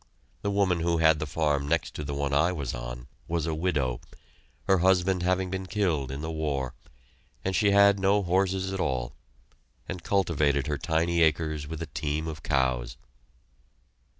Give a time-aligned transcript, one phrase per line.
[0.41, 3.53] The woman who had the farm next to the one I was on was a
[3.53, 4.01] widow,
[4.63, 6.73] her husband having been killed in the war,
[7.45, 9.13] and she had no horses at all,
[9.87, 12.97] and cultivated her tiny acres with a team of cows.